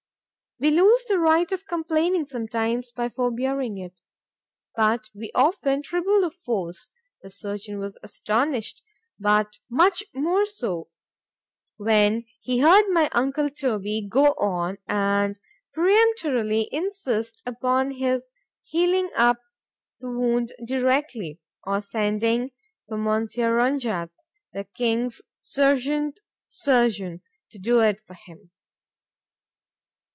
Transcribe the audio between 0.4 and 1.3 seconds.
—We lose the